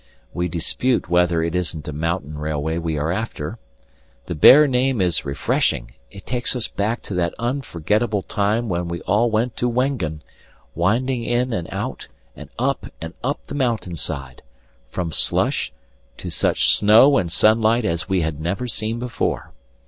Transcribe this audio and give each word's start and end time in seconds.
We 0.33 0.47
dispute 0.47 1.09
whether 1.11 1.43
it 1.43 1.53
isn't 1.53 1.87
a 1.87 1.93
mountain 1.93 2.35
railway 2.39 2.79
we 2.79 2.97
are 2.97 3.11
after. 3.11 3.59
The 4.25 4.33
bare 4.33 4.67
name 4.67 4.99
is 4.99 5.25
refreshing; 5.25 5.93
it 6.09 6.25
takes 6.25 6.55
us 6.55 6.67
back 6.67 7.03
to 7.03 7.13
that 7.13 7.35
unforgettable 7.37 8.23
time 8.23 8.67
when 8.67 8.87
we 8.87 9.01
all 9.01 9.29
went 9.29 9.55
to 9.57 9.69
Wengen, 9.69 10.21
winding 10.73 11.23
in 11.23 11.53
and 11.53 11.67
out 11.71 12.07
and 12.35 12.49
up 12.57 12.87
and 12.99 13.13
up 13.23 13.45
the 13.45 13.53
mountain 13.53 13.93
side 13.95 14.41
from 14.89 15.11
slush, 15.11 15.71
to 16.17 16.31
such 16.31 16.75
snow 16.75 17.19
and 17.19 17.31
sunlight 17.31 17.85
as 17.85 18.09
we 18.09 18.21
had 18.21 18.41
never 18.41 18.67
seen 18.67 18.97
before. 18.97 19.51